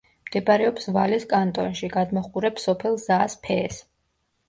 [0.27, 3.83] მდებარეობს ვალეს კანტონში; გადმოჰყურებს სოფელ ზაას-ფეეს.